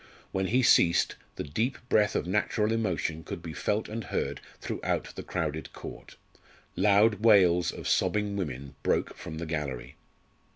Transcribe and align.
When 0.31 0.47
he 0.47 0.63
ceased, 0.63 1.15
the 1.35 1.43
deep 1.43 1.77
breath 1.87 2.15
of 2.15 2.25
natural 2.25 2.71
emotion 2.71 3.23
could 3.23 3.43
be 3.43 3.53
felt 3.53 3.87
and 3.87 4.05
heard 4.05 4.41
throughout 4.59 5.13
the 5.15 5.21
crowded 5.21 5.73
court; 5.73 6.15
loud 6.75 7.23
wails 7.23 7.71
of 7.71 7.87
sobbing 7.87 8.35
women 8.35 8.73
broke 8.81 9.15
from 9.15 9.37
the 9.37 9.45
gallery. 9.45 9.97